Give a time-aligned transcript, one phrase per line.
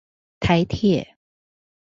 [0.39, 1.05] 臺鐵